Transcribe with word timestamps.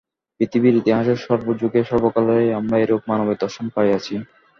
পৃথিবীর 0.39 0.79
ইতিহাসের 0.81 1.17
সর্বযুগে, 1.17 1.81
সর্বকালেই 1.83 2.55
আমরা 2.59 2.75
এরূপ 2.79 3.01
মানবের 3.09 3.37
দর্শন 3.43 3.65
পাইয়াছি। 3.75 4.13